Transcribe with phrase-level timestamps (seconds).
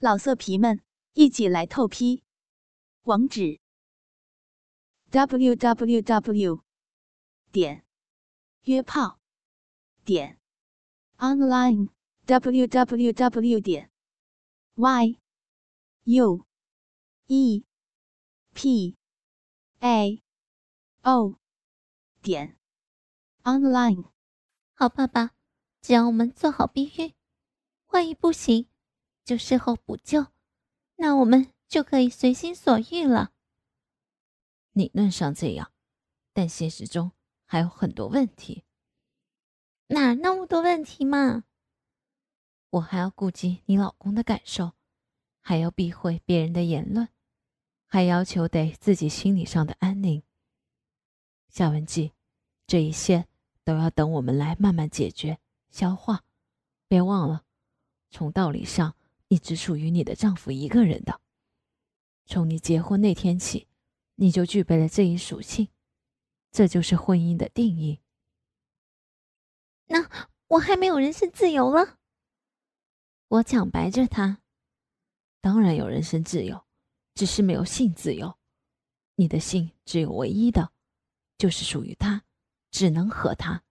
[0.00, 0.80] 老色皮们，
[1.14, 2.22] 一起来透批！
[3.02, 3.58] 网址
[5.10, 6.62] ：w w w
[7.50, 7.84] 点
[8.62, 9.18] 约炮
[10.04, 10.38] 点
[11.16, 11.88] online
[12.26, 13.90] w w w 点
[14.76, 15.18] y
[16.04, 16.46] u
[17.26, 17.64] e
[18.54, 18.96] p
[19.80, 20.22] a
[21.02, 21.40] o
[22.22, 22.56] 点
[23.42, 24.12] online。
[24.74, 25.32] 好，爸爸，
[25.82, 27.12] 只要我们做好避孕，
[27.88, 28.68] 万一不行。
[29.28, 30.28] 就事后补救，
[30.96, 33.30] 那我们就可以随心所欲了。
[34.72, 35.70] 理论上这样，
[36.32, 37.12] 但现实中
[37.44, 38.64] 还有很多问题。
[39.88, 41.44] 哪那么多问题嘛？
[42.70, 44.72] 我还要顾及你老公的感受，
[45.40, 47.06] 还要避讳别人的言论，
[47.84, 50.22] 还要求得自己心理上的安宁。
[51.50, 52.14] 夏文姬，
[52.66, 53.28] 这一切
[53.62, 55.38] 都要等我们来慢慢解决、
[55.68, 56.24] 消化。
[56.86, 57.44] 别忘了，
[58.08, 58.94] 从道理上。
[59.28, 61.20] 你只属于你的丈夫一个人的。
[62.26, 63.68] 从你结婚那天起，
[64.16, 65.68] 你就具备了这一属性，
[66.50, 68.00] 这就是婚姻的定义。
[69.86, 70.08] 那
[70.48, 71.98] 我还没有人身自由了。
[73.28, 74.40] 我抢白着他，
[75.40, 76.64] 当然有人身自由，
[77.14, 78.38] 只是没有性自由。
[79.16, 80.72] 你的性只有唯一的，
[81.36, 82.24] 就是属于他，
[82.70, 83.62] 只能和他。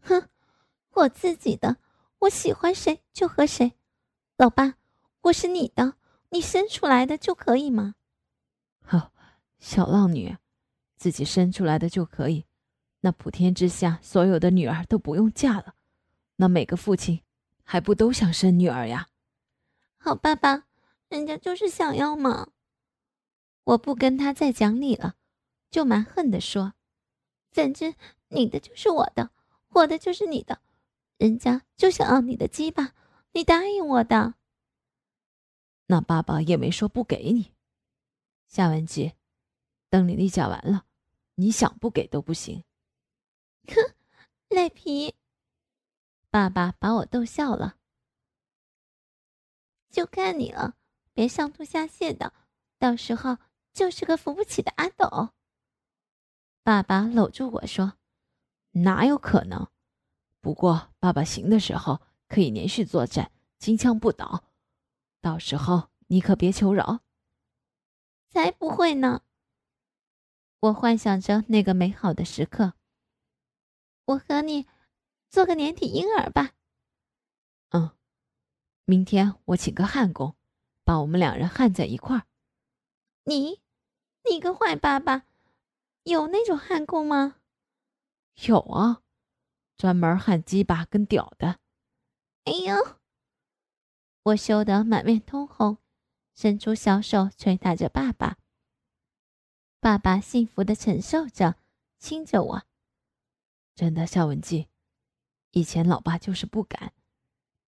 [0.00, 0.28] 哼，
[0.90, 1.78] 我自己的，
[2.18, 3.72] 我喜欢谁就和谁，
[4.36, 4.78] 老爸。
[5.22, 5.94] 我是你的，
[6.30, 7.94] 你生出来的就可以吗？
[8.84, 9.12] 好，
[9.60, 10.36] 小浪女，
[10.96, 12.44] 自己生出来的就可以。
[13.02, 15.74] 那普天之下所有的女儿都不用嫁了，
[16.36, 17.22] 那每个父亲
[17.62, 19.06] 还不都想生女儿呀？
[19.96, 20.64] 好，爸爸，
[21.08, 22.48] 人家就是想要嘛。
[23.62, 25.14] 我不跟他再讲理了，
[25.70, 26.72] 就蛮横的说，
[27.52, 27.94] 反正
[28.28, 29.30] 你的就是我的，
[29.68, 30.58] 我的就是你的，
[31.16, 32.94] 人家就想要你的鸡巴，
[33.30, 34.34] 你答应我的。
[35.92, 37.52] 那爸爸也没说不给你，
[38.46, 39.14] 夏文杰，
[39.90, 40.86] 等你例假完了，
[41.34, 42.64] 你想不给都不行。
[43.66, 43.74] 哼，
[44.48, 45.14] 赖皮！
[46.30, 47.76] 爸爸把我逗笑了，
[49.90, 50.76] 就看你了，
[51.12, 52.32] 别上吐下泻的，
[52.78, 53.36] 到时候
[53.74, 55.34] 就是个扶不起的阿斗。
[56.62, 57.98] 爸爸搂住我说
[58.72, 59.68] ：“哪有可能？
[60.40, 64.42] 不过爸爸行的时候可以连续作战，金枪不倒。”
[65.22, 67.00] 到时候你可别求饶，
[68.28, 69.22] 才不会呢！
[70.58, 72.74] 我幻想着那个美好的时刻。
[74.04, 74.66] 我和你
[75.30, 76.50] 做个连体婴儿吧。
[77.70, 77.96] 嗯，
[78.84, 80.36] 明天我请个焊工，
[80.82, 82.26] 把我们两人焊在一块儿。
[83.24, 83.62] 你，
[84.28, 85.24] 你个坏爸爸，
[86.02, 87.36] 有那种焊工吗？
[88.44, 89.02] 有啊，
[89.76, 91.60] 专门焊鸡巴跟屌的。
[92.44, 92.96] 哎呦！
[94.24, 95.78] 我羞得满面通红，
[96.34, 98.38] 伸出小手捶打着爸爸。
[99.80, 101.56] 爸爸幸福的承受着，
[101.98, 102.62] 亲着我。
[103.74, 104.68] 真的，夏文姬，
[105.50, 106.92] 以前老爸就是不敢，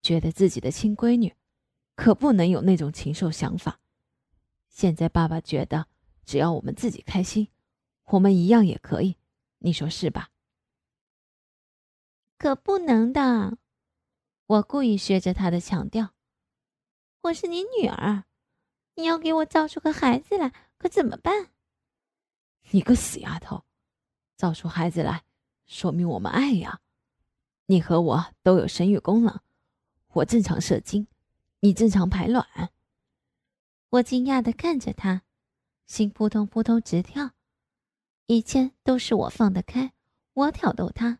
[0.02, 1.36] 觉得自己的亲闺女，
[1.94, 3.78] 可不能有那种禽兽想法。
[4.68, 5.86] 现在爸爸觉得，
[6.24, 7.48] 只要我们自己开心，
[8.06, 9.16] 我们一样也可以。
[9.58, 10.30] 你说是吧？
[12.38, 13.56] 可不能的，
[14.46, 16.12] 我故意学着他的强调。
[17.22, 18.24] 我是你女儿，
[18.94, 21.50] 你要给我造出个孩子来，可怎么办？
[22.70, 23.64] 你个死丫头，
[24.36, 25.24] 造出孩子来，
[25.66, 26.80] 说明我们爱呀。
[27.66, 29.38] 你和我都有生育功能，
[30.14, 31.06] 我正常射精，
[31.60, 32.72] 你正常排卵。
[33.90, 35.22] 我惊讶的看着他，
[35.86, 37.32] 心扑通扑通直跳。
[38.26, 39.92] 以前都是我放得开，
[40.32, 41.18] 我挑逗他，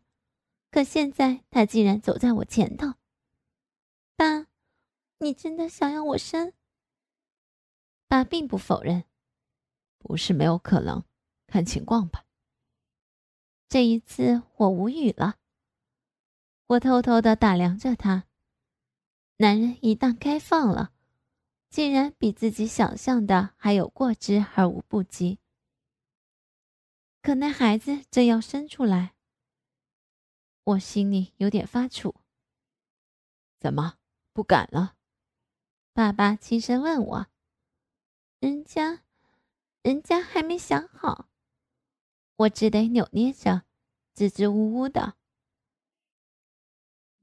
[0.71, 2.95] 可现在他竟然走在我前头。
[4.17, 4.50] 爸。
[5.23, 6.55] 你真的想要我生？
[8.09, 9.05] 爸并不否认，
[9.99, 11.05] 不是没有可能，
[11.47, 12.25] 看情况吧。
[13.69, 15.37] 这一次我无语了，
[16.69, 18.25] 我偷偷的打量着他。
[19.37, 20.95] 男人一旦开放了，
[21.69, 25.39] 竟然比自己想象的还有过之而无不及。
[27.21, 29.15] 可那孩子正要生出来，
[30.65, 32.15] 我心里有点发怵。
[33.59, 33.99] 怎么
[34.33, 34.97] 不敢了？
[35.93, 37.27] 爸爸轻声问我
[38.39, 39.03] ：“人家，
[39.83, 41.29] 人家还没想好。”
[42.37, 43.65] 我只得扭捏着，
[44.15, 45.17] 支支吾吾的：“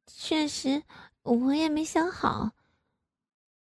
[0.05, 0.83] 确实，
[1.23, 2.51] 我也没想好。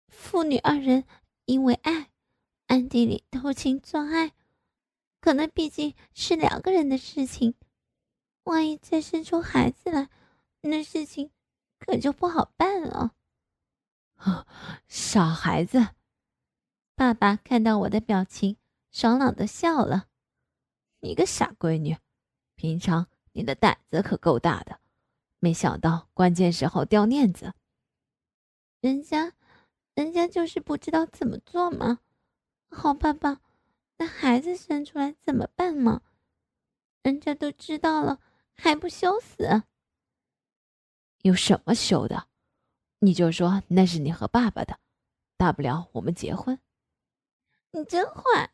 [0.10, 1.06] 父女二人
[1.46, 2.12] 因为爱，
[2.68, 4.34] 暗地里偷情做爱，
[5.22, 7.54] 可能毕竟是两个人的事情。
[8.44, 10.10] 万一再生出孩子来，
[10.62, 11.32] 那事情
[11.78, 13.14] 可就不好办了。”
[14.88, 15.90] 傻孩子。
[16.96, 18.58] 爸爸看到我的表情，
[18.92, 20.08] 爽朗的笑了。
[21.02, 21.98] 你个傻闺女，
[22.56, 24.80] 平常你的胆子可够大的，
[25.40, 27.54] 没想到关键时候掉链子。
[28.80, 29.34] 人家，
[29.94, 32.00] 人家就是不知道怎么做嘛。
[32.70, 33.42] 好，爸爸，
[33.98, 36.02] 那孩子生出来怎么办嘛？
[37.04, 38.20] 人家都知道了，
[38.54, 39.64] 还不羞死？
[41.24, 42.28] 有什么羞的？
[43.06, 44.80] 你就说那是你和爸爸的，
[45.38, 46.60] 大不了我们结婚。
[47.70, 48.50] 你真坏！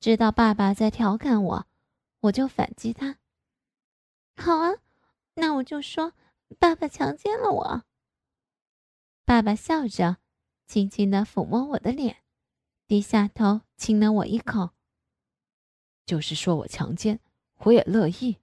[0.00, 1.66] 知道爸爸在调侃我，
[2.18, 3.18] 我就反击他。
[4.36, 4.74] 好啊，
[5.34, 6.14] 那我就说
[6.58, 7.84] 爸爸强奸了我。
[9.24, 10.16] 爸爸笑着，
[10.66, 12.24] 轻轻的抚摸我的脸，
[12.88, 14.70] 低下头亲了我一口。
[16.04, 17.20] 就是说我强奸，
[17.58, 18.38] 我也乐意。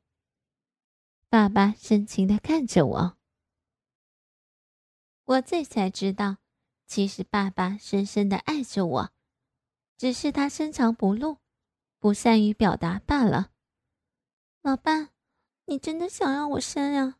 [1.27, 3.17] 爸爸深情的看着我，
[5.25, 6.37] 我这才知道，
[6.85, 9.13] 其实爸爸深深的爱着我，
[9.97, 11.37] 只是他深藏不露。
[11.99, 13.53] 不善于表达罢了。
[14.61, 15.11] 老爸，
[15.67, 17.17] 你真的想让我生呀？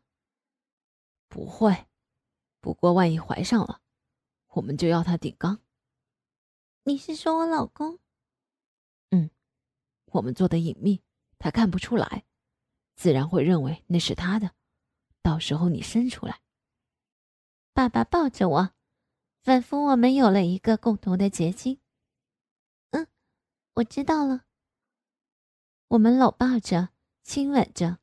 [1.26, 1.86] 不会，
[2.60, 3.80] 不过万一怀上了，
[4.48, 5.60] 我们就要他顶缸。
[6.82, 7.98] 你是说我老公？
[9.08, 9.30] 嗯，
[10.12, 11.02] 我们做的隐秘，
[11.38, 12.26] 他看不出来，
[12.94, 14.54] 自然会认为那是他的。
[15.22, 16.42] 到时候你生出来，
[17.74, 18.70] 爸爸抱着我，
[19.42, 21.80] 仿佛我们有了一个共同的结晶。
[22.90, 23.08] 嗯，
[23.74, 24.44] 我知道了。
[25.88, 26.90] 我们搂抱着，
[27.24, 27.98] 亲吻着，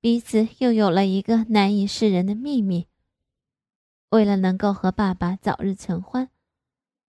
[0.00, 2.88] 彼此又有了一个难以示人的秘密。
[4.08, 6.30] 为了能够和爸爸早日成欢，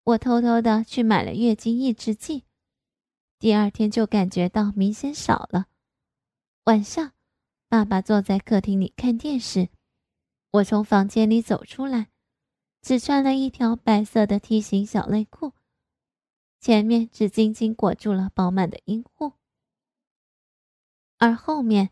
[0.04, 2.44] 我偷偷的去买了月经抑制剂。
[3.40, 5.68] 第二天就感觉到明显少了。
[6.66, 7.14] 晚上，
[7.70, 9.70] 爸爸坐在客厅里看电视，
[10.56, 12.07] 我从房间里走出来，
[12.81, 15.52] 只穿了一条白色的梯形小内裤，
[16.62, 19.34] 前面只紧紧裹住了饱满的阴户。
[21.18, 21.90] 而后面，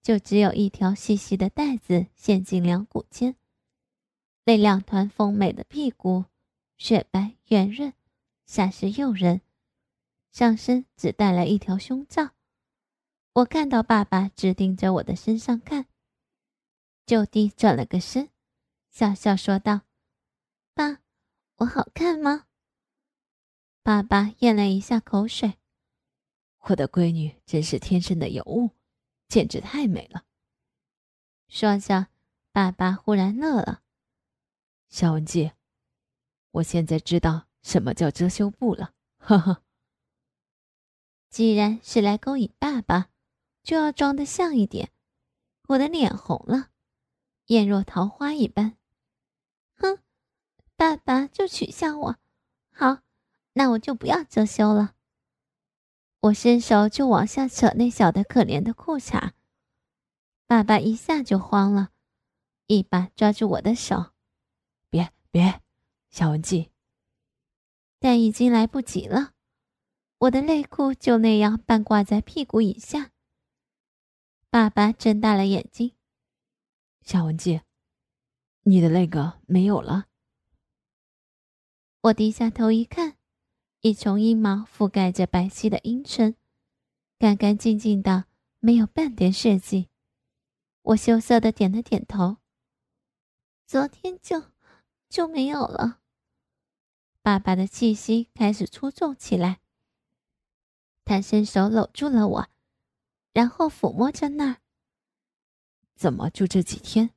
[0.00, 3.34] 就只有一条细细的带子陷进两股间。
[4.44, 6.26] 那两团丰美的屁股，
[6.76, 7.94] 雪白圆润，
[8.46, 9.40] 煞是诱人。
[10.30, 12.30] 上身只戴了一条胸罩。
[13.32, 15.86] 我看到爸爸只盯着我的身上看，
[17.06, 18.30] 就地转了个身，
[18.90, 19.82] 笑笑说道
[20.74, 21.00] ：“爸，
[21.56, 22.46] 我好看吗？”
[23.82, 25.58] 爸爸咽了一下口水。
[26.68, 28.70] 我的闺女真是天生的尤物，
[29.28, 30.24] 简直太美了。
[31.48, 32.06] 说着，
[32.52, 33.82] 爸爸忽然乐了。
[34.88, 35.52] 肖文姬，
[36.52, 38.94] 我现在知道什么叫遮羞布了。
[39.18, 39.62] 呵呵。
[41.28, 43.10] 既然是来勾引爸爸，
[43.62, 44.90] 就要装得像一点。
[45.68, 46.70] 我的脸红了，
[47.46, 48.76] 艳若桃花一般。
[49.76, 49.98] 哼，
[50.76, 52.16] 爸爸就取笑我。
[52.70, 52.98] 好，
[53.52, 54.94] 那我就不要遮羞了。
[56.20, 59.32] 我伸手就往下扯那小的可怜的裤衩，
[60.46, 61.90] 爸爸一下就慌了，
[62.66, 64.12] 一把抓住我的手，
[64.88, 65.60] 别别，
[66.08, 66.70] 小文姬。
[67.98, 69.32] 但已经来不及了，
[70.18, 73.10] 我的内裤就那样半挂在屁股以下。
[74.48, 75.92] 爸爸睁大了眼睛，
[77.04, 77.60] 小文姬，
[78.62, 80.06] 你的那个没有了。
[82.00, 83.18] 我低下头一看。
[83.82, 86.34] 一丛阴毛覆盖着白皙的阴唇，
[87.18, 88.24] 干干净净的，
[88.58, 89.90] 没有半点血迹。
[90.80, 92.38] 我羞涩的点了点头。
[93.66, 94.42] 昨天就
[95.10, 96.00] 就没有了。
[97.20, 99.60] 爸爸的气息开始粗重起来。
[101.04, 102.48] 他伸手搂住了我，
[103.34, 104.63] 然后抚摸着那儿。
[105.94, 107.10] 怎么就这几天？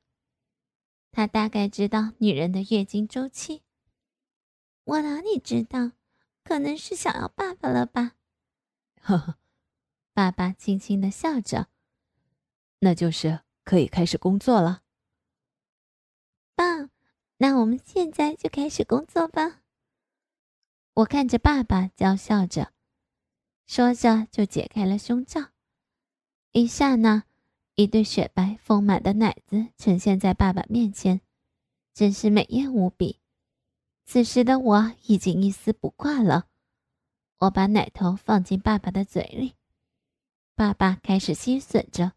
[1.10, 3.62] 他大概知道女人的月经周期。
[4.84, 5.92] 我哪里知道？
[6.44, 8.14] 可能是想要爸爸了吧？
[9.02, 9.38] 呵呵，
[10.14, 11.68] 爸爸轻轻的笑着。
[12.78, 14.82] 那就是可以开始工作了。
[16.54, 16.88] 爸，
[17.36, 19.60] 那我们现在就开始工作吧。
[20.94, 22.72] 我看着爸爸娇笑着，
[23.66, 25.50] 说着就解开了胸罩。
[26.52, 27.24] 一刹那，
[27.80, 31.20] 一对雪白丰满的奶子呈现在爸爸面前，
[31.94, 33.20] 真是美艳无比。
[34.04, 36.48] 此时的我已经一丝不挂了，
[37.38, 39.54] 我把奶头放进爸爸的嘴里，
[40.56, 42.14] 爸爸开始吸吮着，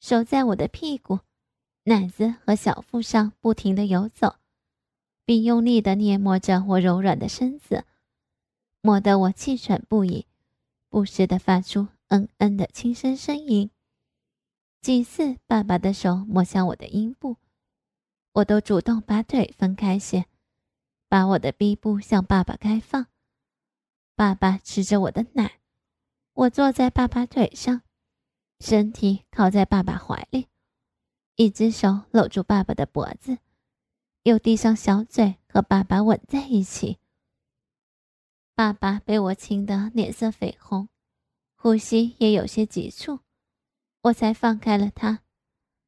[0.00, 1.20] 手在我的屁股、
[1.84, 4.34] 奶子和小腹上不停的游走，
[5.24, 7.84] 并用力的捏摸着我柔软的身子，
[8.80, 10.26] 摸得我气喘不已，
[10.88, 13.70] 不时的发出嗯嗯的轻声呻吟。
[14.82, 17.36] 几次，爸爸的手摸向我的阴部，
[18.32, 20.26] 我都主动把腿分开些，
[21.08, 23.06] 把我的臂部向爸爸开放。
[24.16, 25.60] 爸爸吃着我的奶，
[26.32, 27.82] 我坐在爸爸腿上，
[28.58, 30.48] 身体靠在爸爸怀里，
[31.36, 33.38] 一只手搂住爸爸的脖子，
[34.24, 36.98] 又递上小嘴和爸爸吻在一起。
[38.56, 40.88] 爸爸被我亲得脸色绯红，
[41.54, 43.20] 呼吸也有些急促，
[44.02, 45.22] 我才放开了他。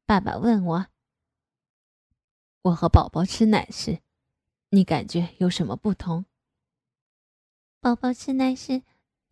[0.05, 0.87] 爸爸问我。
[2.61, 4.01] 我和宝宝吃奶时，
[4.69, 6.25] 你感觉有什么不同？
[7.81, 8.83] 宝宝吃奶时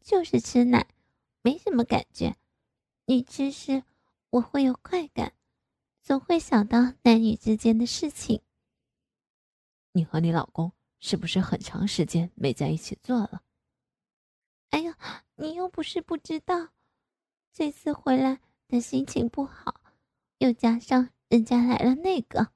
[0.02, 0.88] 就是吃奶，
[1.42, 2.36] 没什么感觉。
[3.06, 3.84] 你吃时
[4.32, 5.34] 我会有快感，
[6.02, 8.42] 总会想到男女之间的事情。
[9.94, 13.44] 你和你老公是不是很长时间没在一起做了？
[14.72, 14.98] 哎呀，
[15.36, 16.70] 你又不是不知道，
[17.54, 18.40] 这次回来
[18.74, 19.82] 的心情不好，
[20.40, 22.52] 又加上人家来了那个。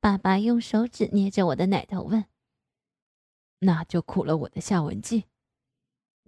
[0.00, 2.26] 爸爸用手指捏着我的奶头，问
[3.60, 5.24] ：“那就苦了我的夏文姬。”“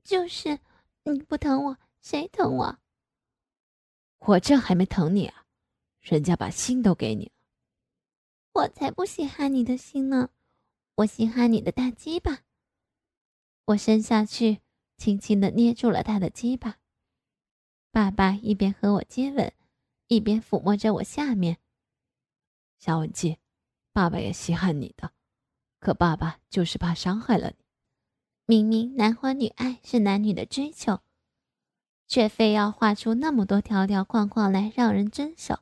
[0.03, 0.61] 就是
[1.03, 2.79] 你不疼我，谁疼我
[4.21, 5.45] ？”“我这还没疼你啊，
[6.01, 7.33] 人家把心都给你了。
[8.65, 10.31] ”“我才不稀罕你的心呢，
[10.95, 12.45] 我稀罕你的大鸡巴。”
[13.67, 14.63] 我伸下去，
[14.97, 16.79] 轻轻的捏住了他的鸡巴。
[17.95, 19.53] 爸爸一边和我接吻，
[20.09, 21.59] 一边抚摸着我下面。
[22.77, 23.39] 夏文姬。
[23.93, 25.13] 爸爸也稀罕你的，
[25.79, 27.65] 可爸爸就是怕伤害了你。
[28.47, 31.03] 明明男欢女爱是男女的追求，
[32.09, 35.61] 却非要画出那么多条条框框来让人遵守，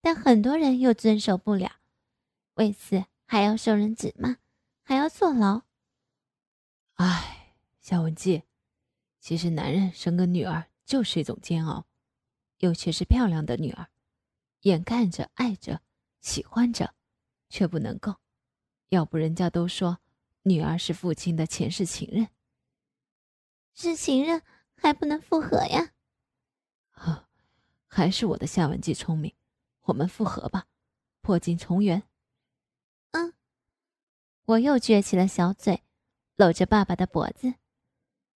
[0.00, 1.80] 但很多人又遵守不了，
[2.54, 4.36] 为此还要受人指骂，
[4.84, 5.62] 还要坐牢。
[6.92, 8.44] 唉，夏文姬，
[9.18, 11.86] 其实男人生个女儿就是一种煎熬，
[12.58, 13.88] 尤其是漂亮的女儿，
[14.60, 15.80] 眼看着、爱着、
[16.20, 16.94] 喜欢着。
[17.48, 18.16] 却不能够，
[18.90, 20.00] 要不人家都说
[20.42, 22.28] 女儿是父亲的前世情人。
[23.72, 24.42] 是情人
[24.74, 25.94] 还不能复合呀？
[26.90, 27.26] 呵，
[27.86, 29.34] 还是我的夏文姬聪明，
[29.84, 30.66] 我们复合吧，
[31.22, 32.02] 破镜重圆。
[33.12, 33.32] 嗯，
[34.44, 35.82] 我又撅起了小嘴，
[36.36, 37.54] 搂着爸爸的脖子。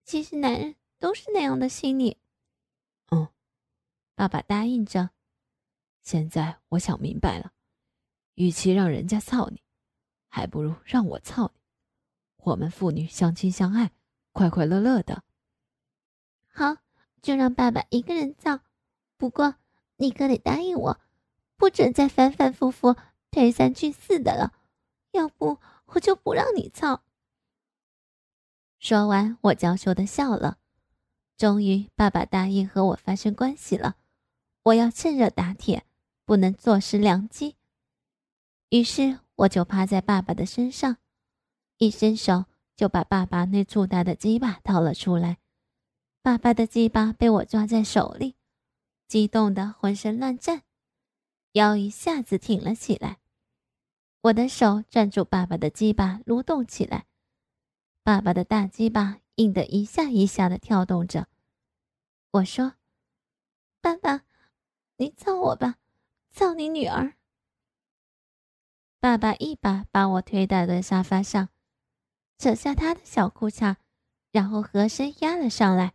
[0.04, 2.18] 其实男人都是那样的心理。
[4.22, 5.10] 爸爸答应着。
[6.00, 7.50] 现在我想明白了。
[8.34, 9.60] 与其让人家操你，
[10.28, 11.60] 还不如让我操你。
[12.36, 13.90] 我们父女相亲相爱，
[14.30, 15.24] 快快乐乐的。
[16.46, 16.76] 好，
[17.20, 18.60] 就让爸爸一个人造。
[19.16, 19.56] 不过
[19.96, 21.00] 你可得答应我，
[21.56, 22.94] 不准再反反复复
[23.32, 24.52] 推三拒四的了，
[25.10, 27.02] 要不我就不让你操。
[28.78, 30.58] 说完，我娇羞的笑了。
[31.36, 33.96] 终于，爸爸答应和我发生关系了。
[34.64, 35.84] 我要趁热打铁，
[36.24, 37.56] 不能坐失良机。
[38.68, 40.98] 于是我就趴在爸爸的身上，
[41.78, 42.44] 一伸手
[42.76, 45.38] 就把爸爸那粗大的鸡巴掏了出来。
[46.22, 48.36] 爸爸的鸡巴被我抓在手里，
[49.08, 50.62] 激动的浑身乱颤，
[51.52, 53.18] 腰一下子挺了起来。
[54.22, 57.06] 我的手攥住爸爸的鸡巴，蠕动起来。
[58.04, 61.26] 爸爸的大鸡巴硬得一下一下的跳动着。
[62.30, 62.74] 我说
[63.82, 64.22] ：“爸爸，
[65.02, 65.78] 你操我吧，
[66.30, 67.16] 操你女儿。”
[69.00, 71.48] 爸爸一把把我推倒在沙发上，
[72.38, 73.74] 扯下他的小裤衩，
[74.30, 75.94] 然后合身压了上来。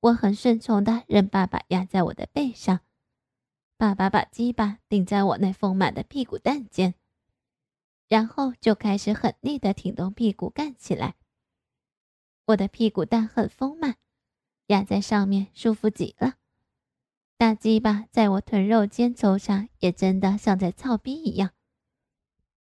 [0.00, 2.80] 我很顺从的任爸爸压在我的背上。
[3.76, 6.94] 爸爸把鸡巴顶在我那丰满的屁股蛋间，
[8.08, 11.14] 然后就开始狠力的挺动屁股干起来。
[12.46, 13.96] 我的屁股蛋很丰满，
[14.66, 16.34] 压在上面舒服极了。
[17.42, 21.50] 大鸡巴在我臀肉间抽插，也真的像在操逼一样。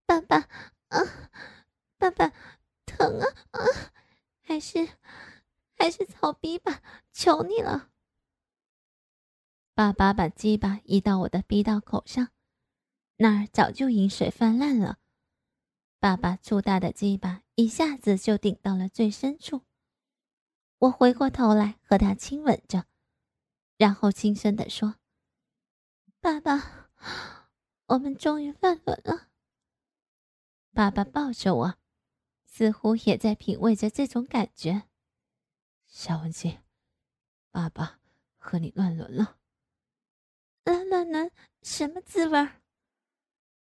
[0.06, 0.48] 爸爸，
[0.88, 1.30] 啊，
[1.98, 2.32] 爸爸，
[2.86, 3.60] 疼啊啊！
[4.42, 4.88] 还是，
[5.78, 6.82] 还是操逼吧，
[7.12, 7.90] 求你了。
[9.74, 12.30] 爸爸把鸡巴移到我的逼道口上，
[13.18, 15.00] 那儿早就饮水泛滥了。
[16.00, 19.64] 爸爸粗大的鸡巴一下子就顶到了最深处。
[20.78, 22.86] 我回过头来和他亲吻着，
[23.80, 24.96] 然后轻声地说
[26.20, 26.90] ：“爸爸，
[27.86, 29.30] 我们终于乱伦了。”
[30.76, 31.80] 爸爸抱着我，
[32.44, 34.90] 似乎也在品味着这种感觉。
[35.88, 36.62] 小文静，
[37.52, 38.02] 爸爸
[38.38, 39.38] 和你乱伦了。
[40.66, 41.32] 乱乱伦
[41.62, 42.50] 什么滋味？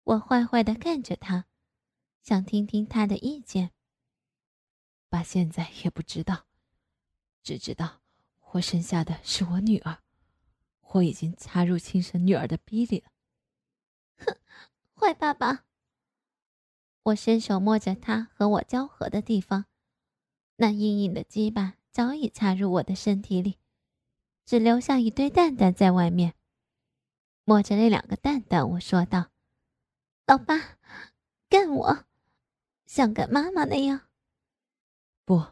[0.04, 1.48] 我坏坏的看着他，
[2.22, 3.72] 想听听他的意见。
[5.10, 6.46] 爸现在也不知道，
[7.42, 8.04] 只知道
[8.56, 9.98] 我生下的是我女儿，
[10.94, 13.12] 我已经插入亲生女儿的逼里了。
[14.18, 14.38] 哼，
[14.94, 15.66] 坏爸爸！
[17.04, 19.66] 我伸手摸着他和我交合的地方，
[20.56, 23.58] 那硬硬的鸡巴早已插入我的身体里，
[24.46, 26.34] 只留下一堆蛋蛋在外面。
[27.44, 29.32] 摸着那两个蛋蛋，我说道
[30.26, 30.78] ：“老爸，
[31.50, 32.06] 干我，
[32.86, 34.08] 像干妈妈那样。”
[35.26, 35.46] 不，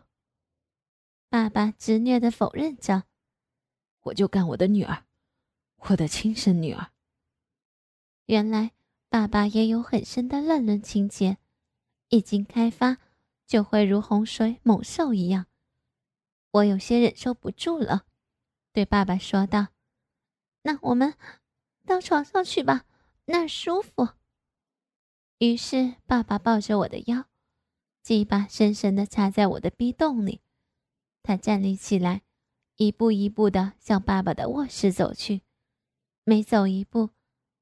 [1.44, 3.04] 爸爸执拗的否认着。
[4.04, 5.04] 我就干我的女儿，
[5.76, 6.92] 我的亲生女儿。
[8.28, 8.72] 原来
[9.10, 11.40] 爸爸也有很深的乱伦情节，
[12.08, 12.98] 一经开发，
[13.46, 15.48] 就会如洪水猛兽一样。
[16.52, 18.06] 我有些忍受不住了，
[18.72, 19.68] 对爸爸说道
[20.64, 21.14] ：“那我们
[21.86, 22.86] 到床上去吧，
[23.26, 24.08] 那儿舒服。”
[25.40, 27.26] 于是爸爸抱着我的腰，
[28.02, 30.40] 鸡巴深深的插在我的逼洞里。
[31.24, 32.22] 他站立起来。
[32.76, 35.44] 一步一步的向爸爸的卧室走去，
[36.24, 37.12] 每走一步，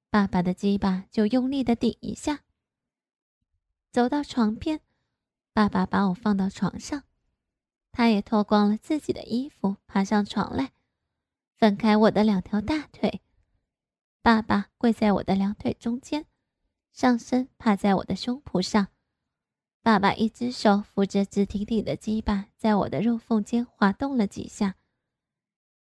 [0.09, 2.43] 爸爸的鸡巴就用力的顶一下。
[3.91, 4.79] 走到床边，
[5.51, 7.03] 爸爸把我放到床上，
[7.91, 10.71] 他也脱光了自己的衣服，爬上床来，
[11.57, 13.21] 分开我的两条大腿。
[14.21, 16.25] 爸爸跪在我的两腿中间，
[16.93, 18.87] 上身趴在我的胸脯上。
[19.83, 24.75] 爸爸一只手扶着直挺挺的鸡巴，在我的肉缝间滑动了几下。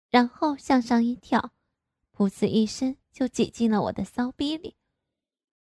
[0.09, 1.53] 然后向上一跳，
[2.15, 4.75] 噗呲一声就挤进了我的骚逼里。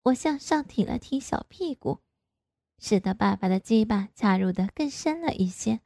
[0.03, 2.01] 我向上挺了挺小屁股，
[2.77, 5.79] 使得爸爸的鸡巴插入的更深了一些。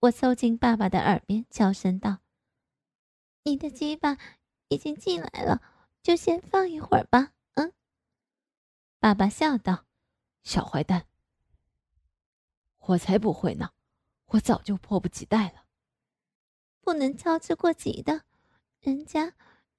[0.00, 2.18] 我凑近爸爸的耳边悄声道
[3.42, 4.18] ：“你的鸡巴
[4.68, 5.60] 已经进来了，
[6.02, 7.72] 就先放一会儿吧。”嗯。
[9.00, 9.86] 爸爸笑道
[10.44, 11.06] ：“小坏蛋，
[12.86, 13.70] 我才不会呢，
[14.26, 15.64] 我早就迫不及待了。”
[16.80, 18.24] 不能操之过急的，
[18.80, 19.34] 人家，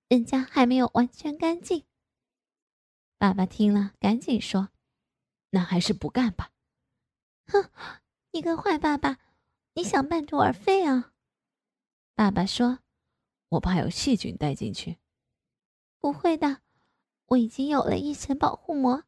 [0.09, 1.85] 人家还没有完全干净。
[3.17, 4.69] 爸爸听了，赶紧说
[5.51, 6.51] ：“那还是不干吧。”
[7.47, 7.69] 哼，
[8.31, 9.19] 你个坏爸爸，
[9.73, 11.13] 你想半途而废啊？
[12.13, 12.79] 爸爸说
[13.49, 14.97] ：“我怕有细菌带进去。”
[15.99, 16.61] 不会的，
[17.27, 19.03] 我已经有了一层保护膜，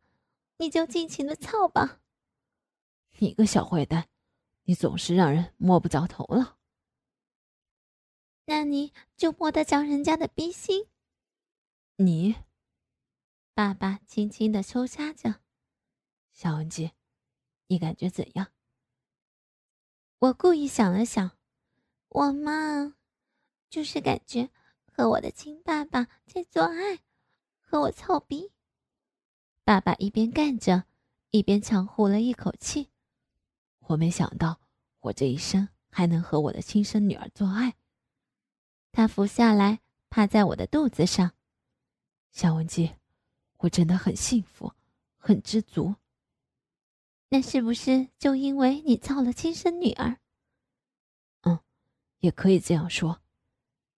[0.58, 2.00] 你就尽情的操吧。
[3.22, 4.08] 你个小坏蛋，
[4.64, 6.58] 你总是让人摸不着头脑。
[8.46, 10.88] 那你就摸得着人家的逼心。
[11.98, 12.36] 你，
[13.54, 15.42] 爸爸轻轻的抽插着，
[16.32, 16.92] 小文姬，
[17.68, 18.54] 你感觉怎样？
[20.20, 21.38] 我故意想了想，
[22.08, 22.96] 我嘛，
[23.70, 24.50] 就是感觉
[24.86, 27.00] 和我的亲爸爸在做爱，
[27.60, 28.52] 和我操逼。
[29.66, 30.86] 爸爸一边干着，
[31.32, 32.89] 一边长呼了一口气。
[33.90, 34.60] 我没想到，
[35.00, 37.76] 我这一生还能和我的亲生女儿做爱。
[38.92, 41.32] 他伏下来，趴在我的肚子上。
[42.32, 42.96] 小文姬，
[43.58, 44.74] 我真的很幸福，
[45.18, 45.96] 很知足。
[47.30, 50.20] 那是不是就因为你操了亲生女儿？
[51.42, 51.60] 嗯，
[52.20, 53.22] 也可以这样说。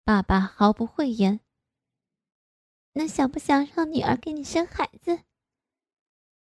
[0.05, 1.41] 爸爸毫不讳言。
[2.93, 5.19] 那想不想让女儿给你生孩子？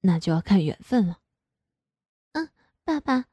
[0.01, 1.21] 那就要看缘分了。
[2.33, 2.51] 嗯，
[2.85, 3.27] 爸爸，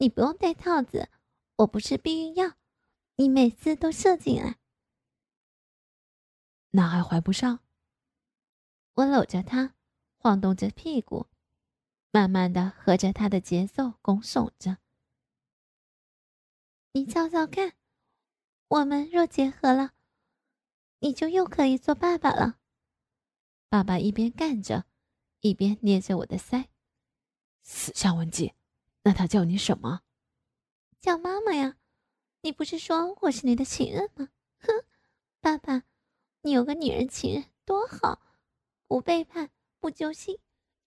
[0.00, 1.10] 你不用戴套子，
[1.56, 2.54] 我不是避孕药。
[3.16, 4.58] 你每次都射进来，
[6.70, 7.60] 那还怀不上？
[8.94, 9.74] 我搂着他，
[10.16, 11.26] 晃动着屁股，
[12.10, 14.78] 慢慢的合着他的节奏拱耸着。
[16.92, 17.74] 你瞧瞧看，
[18.68, 19.92] 我们若结合了，
[21.00, 22.58] 你就又可以做爸爸了。
[23.68, 24.86] 爸爸一边干着，
[25.40, 26.68] 一边捏着我的腮。
[27.62, 28.54] 死夏文姬，
[29.02, 30.02] 那他叫你什么？
[31.00, 31.76] 叫妈妈呀。
[32.42, 34.30] 你不是说我是你的情人吗？
[34.60, 34.84] 哼，
[35.40, 35.82] 爸爸，
[36.40, 38.22] 你有个女人情人多好，
[38.86, 40.38] 不背叛，不揪心，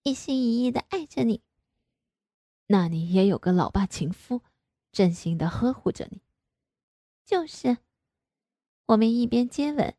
[0.02, 1.43] 一心一意的爱着你。
[2.65, 4.41] 那你也有个老爸情夫，
[4.91, 6.21] 真心的呵护着你。
[7.23, 7.78] 就是，
[8.88, 9.95] 我们一边接吻，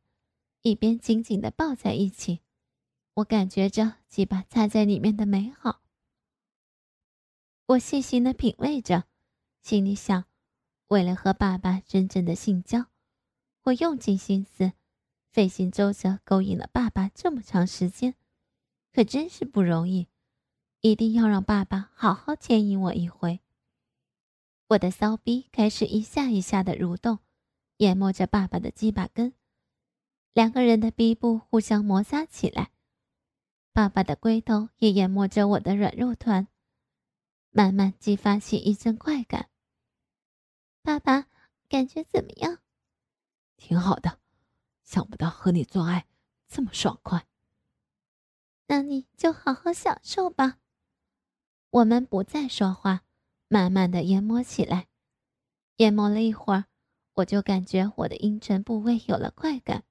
[0.62, 2.40] 一边紧紧的抱在一起，
[3.14, 5.84] 我感觉着鸡巴插在里面的美好。
[7.66, 9.05] 我细心的品味着，
[9.62, 10.27] 心里想。
[10.88, 12.87] 为了和爸爸真正的性交，
[13.62, 14.72] 我用尽心思，
[15.33, 18.16] 费心周折勾引了爸爸这么长时间，
[18.92, 20.09] 可真是不容易。
[20.83, 23.40] 一定要让爸爸好好牵引我一回。
[24.68, 27.20] 我的骚逼开始一下一下的蠕动，
[27.79, 29.33] 淹没着爸爸的鸡巴根，
[30.35, 32.70] 两个人的逼部互相摩擦起来，
[33.72, 36.46] 爸爸的龟头也淹没着我的软肉团，
[37.57, 39.49] 慢慢激发起一阵快感。
[40.83, 41.29] 爸爸，
[41.69, 42.59] 感觉怎么样？
[43.57, 44.19] 挺好的，
[44.83, 46.05] 想不到和你做爱
[46.49, 47.29] 这么爽快。
[48.67, 50.59] 那你就好好享受吧。
[51.71, 53.05] 我们不再说话，
[53.47, 54.88] 慢慢的研磨起来。
[55.77, 56.64] 研磨了一会儿，
[57.14, 59.85] 我就感觉我的阴唇部位有了快感，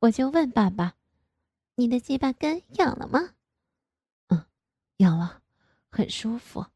[0.00, 0.96] 我就问爸爸
[1.76, 3.34] ：“你的鸡巴根痒了吗
[4.28, 4.44] ？”“嗯，
[4.98, 5.39] 痒了，
[6.00, 6.66] 很舒服。”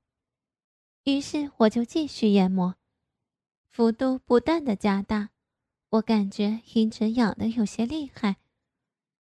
[1.05, 2.77] 于是我就继续研磨，
[3.71, 5.31] 幅度不断的加大。
[5.91, 8.37] 我感觉阴唇痒的有些厉害，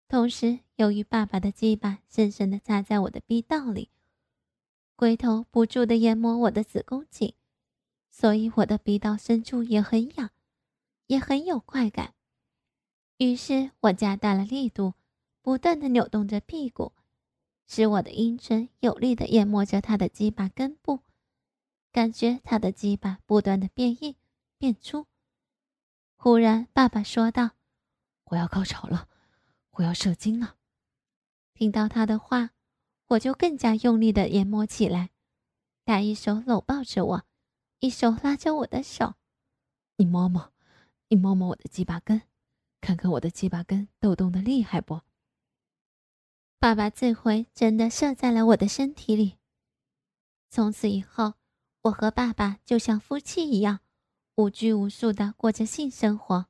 [0.09, 3.91] 同时由于爸爸的鸡巴深深的插在我的逼道里，
[4.97, 7.35] 龟头不住的研磨我的子宫颈。
[8.11, 10.31] 所以我的鼻道深处也很痒，
[11.07, 12.15] 也很有快感。
[13.19, 14.95] 于是我加大了力度，
[15.41, 16.93] 不断的扭动着屁股，
[17.67, 21.01] 使我的阴唇有力的研磨着他的鸡巴根部，
[21.91, 24.17] 感觉他的鸡巴不断的变硬、
[24.59, 25.07] 变粗。
[26.17, 27.53] 忽然，爸爸说道
[28.27, 29.09] ：“我要高潮了，
[29.73, 30.57] 我要射精了。”
[31.55, 32.51] 听到他的话，
[33.09, 35.11] 我就更加用力的研磨起来。
[35.85, 37.25] 他一手搂抱着我。
[37.81, 39.15] 一手拉着我的手，
[39.97, 40.53] 你摸摸，
[41.09, 42.23] 你摸摸我的鸡巴根，
[42.81, 45.01] 看看我的鸡巴根抖动的厉害不？
[46.63, 49.37] 爸爸这回真的射在了我的身体里。
[50.49, 51.35] 从此以后，
[51.81, 53.81] 我和爸爸就像夫妻一样，
[54.37, 56.47] 无拘无束的过着性生活，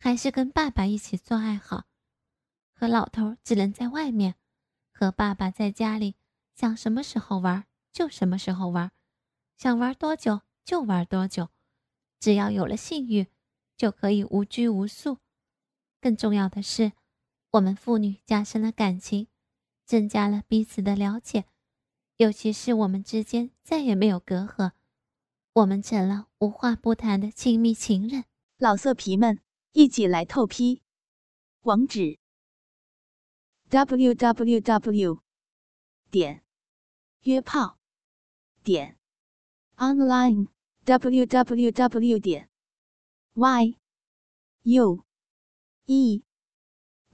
[0.00, 1.84] 还是跟爸爸一起做爱好。
[2.74, 4.34] 和老头只能在外面，
[4.92, 6.16] 和爸爸在家里，
[6.56, 8.90] 想什么时候玩就什么时候玩。
[9.56, 11.50] 想玩多久就玩多久，
[12.18, 13.28] 只要有了性欲，
[13.76, 15.18] 就可以无拘无束。
[16.00, 16.90] 更重要的是，
[17.54, 19.28] 我们父女加深了感情，
[19.84, 21.44] 增加了彼此的了解，
[22.16, 24.72] 尤其是我们之间再也没有隔阂，
[25.52, 28.24] 我们成了无话不谈的亲密情人。
[28.58, 29.38] 老色皮们，
[29.70, 30.82] 一起来透批！
[31.60, 32.18] 网址
[33.68, 35.22] ：w w w.
[36.10, 36.42] 点
[37.20, 37.78] 约炮
[38.64, 38.98] 点。
[39.76, 40.48] online
[40.84, 42.50] www 点
[43.34, 43.76] y
[44.62, 45.04] u
[45.84, 46.24] e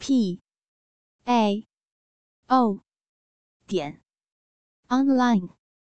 [0.01, 0.41] p
[1.27, 1.69] a
[2.49, 2.83] o
[3.67, 4.01] 点
[4.89, 5.60] online。